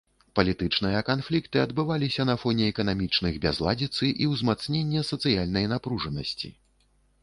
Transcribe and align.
Палітычныя 0.37 1.01
канфлікты 1.09 1.61
адбываліся 1.65 2.25
на 2.31 2.35
фоне 2.45 2.67
эканамічных 2.73 3.39
бязладзіцы 3.47 4.05
і 4.13 4.31
ўзмацнення 4.35 5.09
сацыяльнай 5.15 5.73
напружанасці. 5.77 6.57